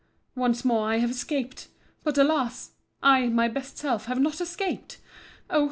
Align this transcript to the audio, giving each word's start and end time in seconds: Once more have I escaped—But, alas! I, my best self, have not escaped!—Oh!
Once 0.35 0.65
more 0.65 0.91
have 0.93 1.11
I 1.11 1.13
escaped—But, 1.13 2.17
alas! 2.17 2.71
I, 3.03 3.27
my 3.27 3.47
best 3.47 3.77
self, 3.77 4.05
have 4.07 4.19
not 4.19 4.41
escaped!—Oh! 4.41 5.59